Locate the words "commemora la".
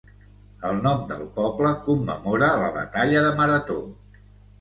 1.87-2.71